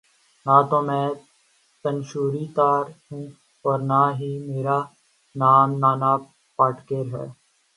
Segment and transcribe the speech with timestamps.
[0.45, 1.07] نہ تو میں
[1.85, 2.69] تنوشری دتہ
[3.07, 3.25] ہوں
[3.65, 4.77] اور نہ ہی میرا
[5.35, 6.11] نام نانا
[6.59, 7.25] پاٹیکر ہے